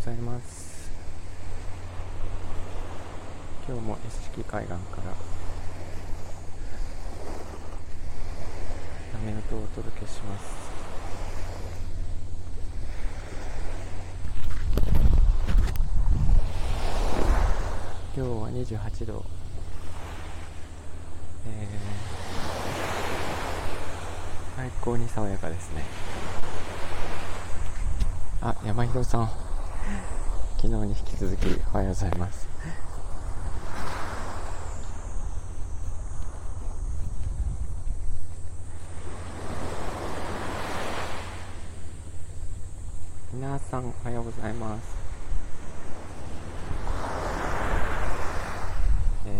[0.00, 0.90] ございます。
[3.68, 5.14] 今日も江式海岸から
[9.12, 10.70] 波音をお届けします。
[18.16, 19.22] 今日は28度。
[21.46, 25.84] えー、最高に爽やかですね。
[28.40, 29.49] あ、山広さん。
[30.56, 32.48] 昨日に引き続きおはようございます。
[43.32, 44.96] 皆さんおはようございます。
[49.26, 49.30] え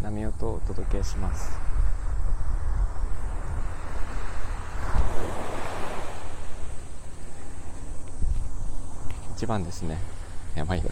[0.00, 1.67] ー、波音をお届けします。
[9.38, 9.96] 一番ですね。
[10.56, 10.90] 山井さん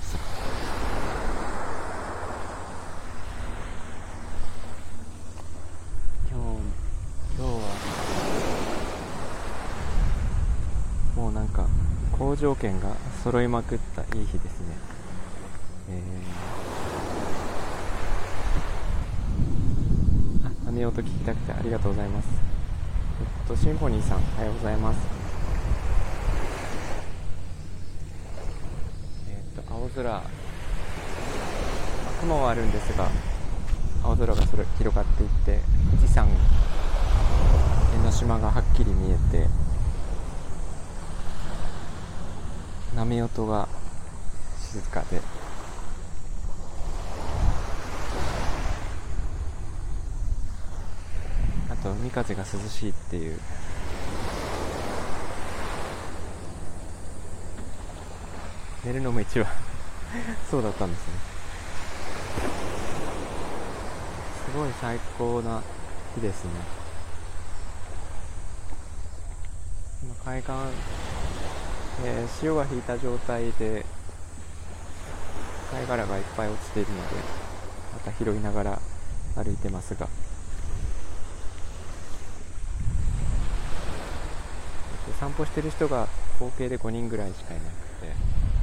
[6.30, 6.45] 今日
[7.37, 7.49] 今日は
[11.16, 11.66] もうなんか
[12.16, 12.95] 好条件が
[13.25, 14.77] 揃いまくったいい日ですね。
[15.91, 22.29] えー、あ波音聞きたくてありがとうございます。
[23.21, 25.16] えっとシンフォニーさんおはようございます。
[29.97, 30.23] 空。
[32.21, 33.09] 雲はあるんですが
[34.05, 36.29] 青空がそれ広がっていって富士山。
[37.95, 39.49] 江ノ島がはっきり見えて
[42.95, 43.69] 波音が
[44.61, 45.21] 静かで。
[51.71, 53.41] あと海風が涼しいっていう。
[58.85, 59.49] 寝るのも一番
[60.51, 61.15] そうだったんですね。
[64.50, 65.62] すごい最高な
[66.15, 66.50] 日ですね。
[70.03, 70.53] 今海岸、
[72.04, 73.84] えー、潮が引いた状態で
[75.70, 77.02] 貝殻がいっぱい落ちているので
[77.92, 78.81] また拾いながら
[79.34, 80.08] 歩いてますが。
[85.19, 86.08] 散歩してる人が
[86.38, 87.66] 合計で5人ぐらいしかいなく
[88.06, 88.56] て。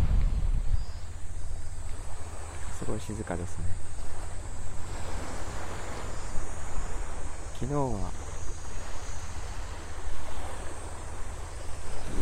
[2.84, 3.64] すごい静かですね。
[7.54, 8.12] 昨日は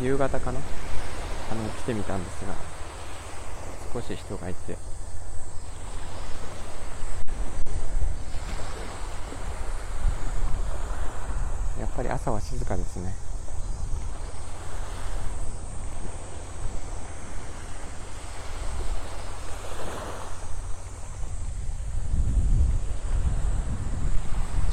[0.04, 0.60] 夕方かな？
[1.52, 2.54] あの来てみたんですが
[3.92, 4.78] 少し人がいて。
[11.80, 13.31] やっぱり朝は静かですね。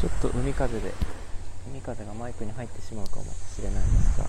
[0.00, 0.94] ちょっと海風で
[1.68, 4.28] 海風がマイクに入ってしまうかもしれないですが。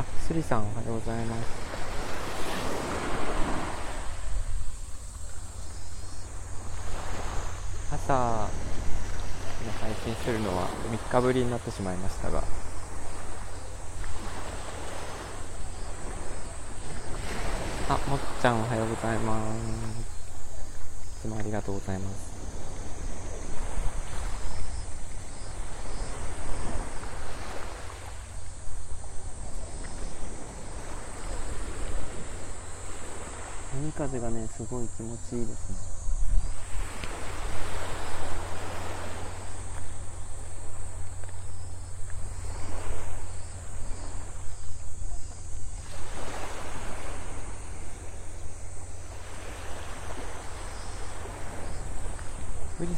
[0.00, 1.42] あスリさんおはようございます。
[7.92, 8.48] 朝
[9.80, 12.42] 配信するのは3日ぶりになってしまいましたが。
[17.86, 19.58] あ、もっちゃんおはようございます。
[21.18, 22.32] いつもありがとうございます。
[33.76, 36.03] 海風がね、すごい気持ちいいですね。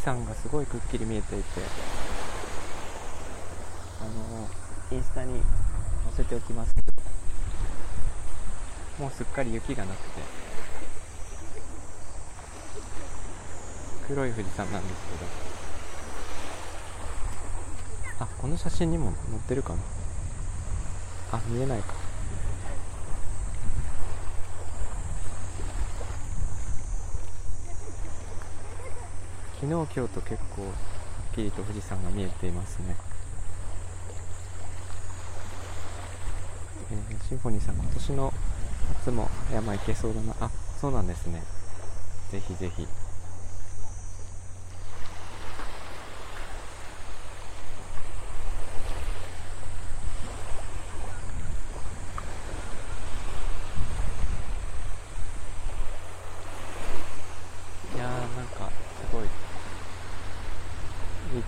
[0.07, 1.61] 山がすごいくっきり見えていて
[4.01, 4.49] あの
[4.97, 5.43] インスタに載
[6.17, 6.73] せておきます。
[6.77, 6.93] けど
[9.01, 10.21] もうすっかり雪がなくて。
[14.07, 15.03] 黒い富士山なんです
[18.19, 18.25] けど。
[18.25, 19.81] あこの写真にも載ってるかな？
[21.33, 22.06] あ見えないか。
[29.69, 30.69] 昨日今日と結構は
[31.33, 32.95] っきりと富士山が見えていますね、
[36.93, 38.33] えー、シンフォニーさん今年の
[39.01, 40.37] 夏も山行けそうだな。
[40.41, 41.43] あそうなんですね。
[42.31, 42.89] ぜひぜひいい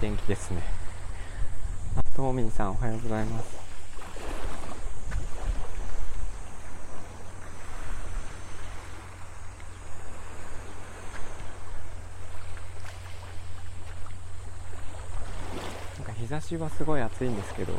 [0.01, 0.63] 天気ですね。
[1.97, 3.59] あともみんさんおはようございます。
[15.97, 17.73] なんか日差しはすごい暑いんですけど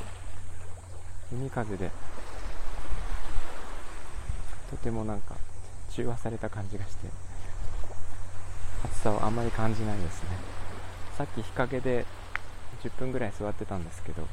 [1.32, 1.90] 海風で
[4.70, 5.36] とてもなんか
[5.92, 7.08] 中和された感じがして
[8.84, 10.69] 暑さはあんまり感じないですね。
[11.20, 12.06] さっき日陰で
[12.82, 14.26] 10分ぐらい座ってたんですけど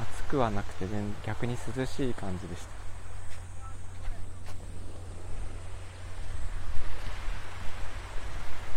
[0.00, 2.68] 暑くはなくて全逆に涼しい感じでした。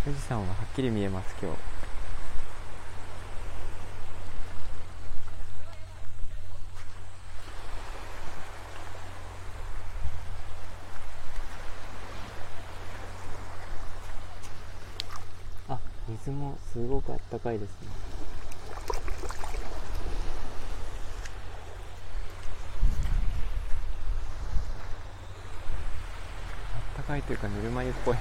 [0.04, 1.58] 富士山ははっきり見えます今日
[15.70, 15.78] あ
[16.10, 17.88] 水もすごくあったかいですね。
[26.76, 28.16] あったかいというかぬるま湯っぽい。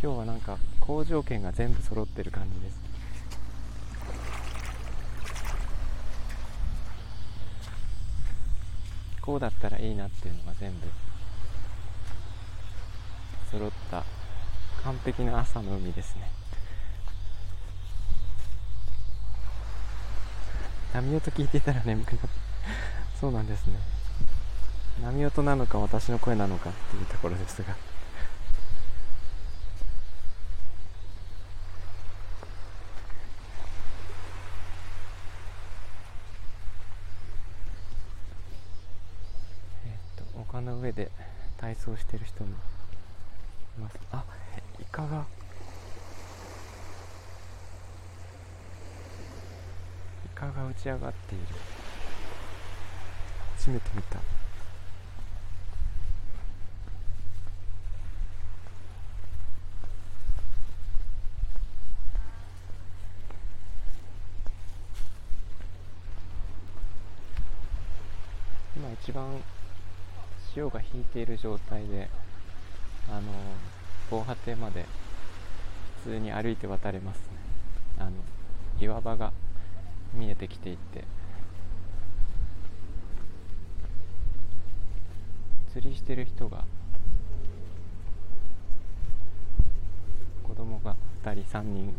[0.00, 2.87] 今日はなんか好条件が全部揃ってる感じです。
[9.28, 10.86] こうだったらいいなっていうのが全部。
[13.50, 14.02] 揃った
[14.82, 16.30] 完璧な朝の海ですね。
[20.94, 22.28] 波音聞いてたら眠くなって
[23.20, 23.74] そうなんですね。
[25.02, 27.76] 波音なのか私の声なのかっていうところですが
[39.86, 41.10] えっと丘の上で
[41.58, 42.50] 体操してる人も
[43.76, 43.98] います。
[44.12, 44.24] あ
[44.80, 45.24] イカが。
[50.24, 51.44] イカが打ち上がっている。
[53.56, 54.18] 初めて見た。
[68.76, 69.24] 今一番
[70.58, 72.10] 潮が引いている状態で
[73.08, 73.22] あの
[74.10, 74.86] 防波堤まで
[76.02, 77.22] 普通に歩いて渡れますね。
[77.98, 78.10] あの
[78.80, 79.32] 岩場が
[80.14, 81.04] 見えてきていて。
[85.72, 86.64] 釣りしてる人が
[90.42, 91.94] 子供が2人3人。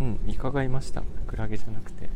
[0.00, 1.02] うんイカがいました。
[1.28, 2.08] クラゲじゃなくて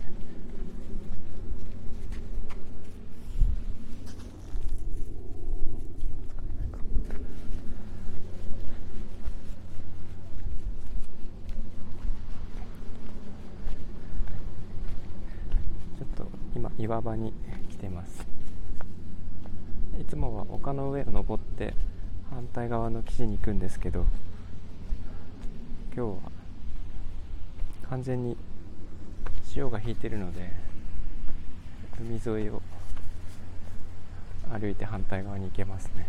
[16.00, 17.32] ちょっと今岩場に
[17.68, 18.26] 来てます。
[20.00, 21.74] いつもは丘の上を登って
[22.30, 24.06] 反対側の岸に行くんですけど
[25.94, 26.16] 今日は
[27.90, 28.36] 完全に
[29.44, 30.50] 潮が引いてるので
[32.00, 32.62] 海沿いを
[34.50, 36.08] 歩いて反対側に行けますね。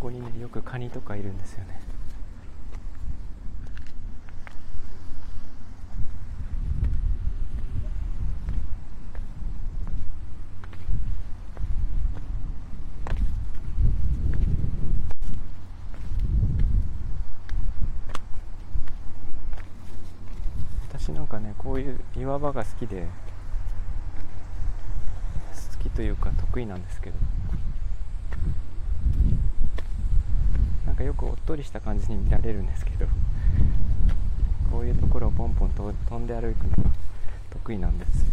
[0.00, 1.78] ここにねよくカニとかいるんですよね
[20.88, 23.06] 私なんかねこういう岩場が好きで
[25.78, 27.16] 好きというか得意なんですけど。
[30.86, 33.06] なんかよくおっとりした感じに見られるんですけど。
[34.70, 36.90] こういうところをポンポンと飛んで歩くのが
[37.50, 38.26] 得意なんです。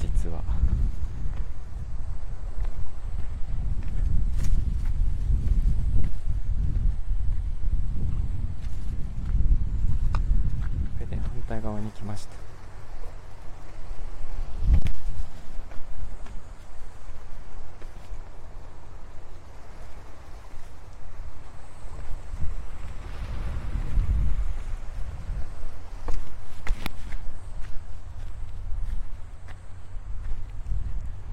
[0.00, 0.42] 実は
[10.94, 12.36] それで反対側に来ました。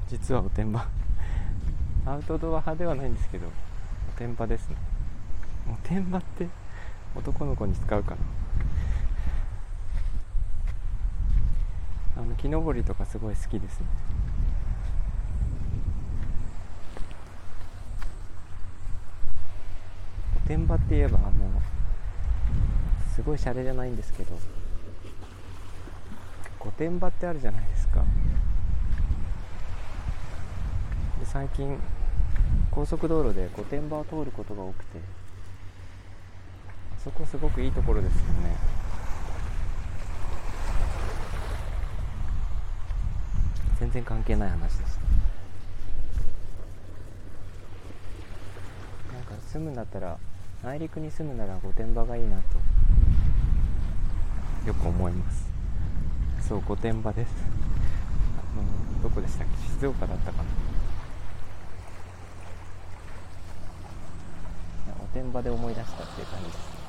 [0.10, 0.88] 実はおてんば。
[2.06, 3.48] アウトドア派ではないんですけど
[4.16, 4.76] おてんばですね。
[5.72, 6.48] おてんばって
[7.16, 8.18] 男の子に使うかな。
[12.16, 13.88] あの木登りとかすごい好きですね。
[20.36, 21.32] おてんばって言えばあの
[23.16, 24.38] すごいシャレじゃないんですけど
[26.60, 28.04] 御殿場ってあるじゃないですか。
[31.20, 31.80] で最近
[32.72, 35.00] 高速道路で御殿場を通ることが多くて
[36.98, 38.83] あそこすごくいいところですよね。
[43.84, 45.02] 全然関係ない話でした
[49.14, 50.18] なんか住むんだったら
[50.64, 52.44] 内陸に住むなら御殿場がいいなと
[54.66, 55.52] よく思います。
[56.48, 57.30] そう御殿場です。
[58.38, 59.74] あのどこでしたっけ？
[59.74, 60.44] 静岡だったかな。
[65.14, 66.83] 御殿場で思い出したっていう感じです。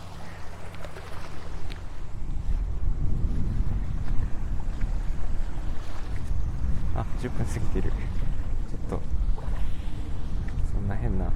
[7.24, 7.90] 10分過ぎてる。
[7.90, 9.02] ちょっと
[10.70, 11.32] そんな変な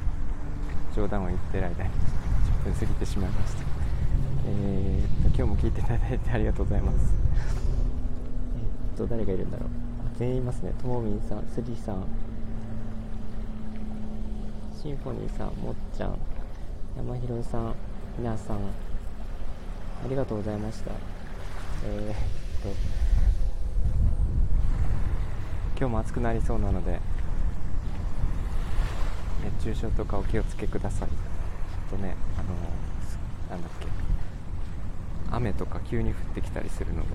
[0.95, 1.91] 冗談を言ってる間に
[2.61, 3.63] 10分過ぎてしまいました。
[4.47, 7.15] えー、っと今日も聞いていただいてありがとうございます。
[8.93, 9.69] え、っと誰がいるんだろう。
[10.19, 10.75] 全員いますね。
[10.79, 12.05] ともみんさんスリさん。
[14.83, 16.19] シンフォニーさんもっちゃん。
[16.99, 17.75] 山広さん
[18.19, 18.57] みなさん。
[18.57, 18.61] あ
[20.07, 20.91] りがとうございました。
[21.87, 23.08] えー、っと
[25.79, 26.99] 今日も暑くなりそうなので
[29.45, 31.09] 熱中症とかお気をつけください。
[31.89, 33.87] とねあのなんだっけ。
[35.31, 37.09] 雨とか急に降ってきたりするので。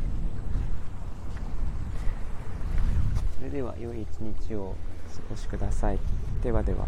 [3.37, 4.75] それでは良い一日をお過
[5.29, 5.99] ごしください。
[6.41, 6.87] ではでは。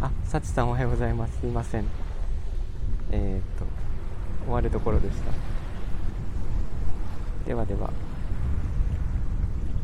[0.00, 1.40] あさちさんおはようございます。
[1.40, 1.84] すいません。
[3.10, 3.66] えー、っと
[4.44, 5.32] 終わるところでした。
[7.48, 7.90] ではでは。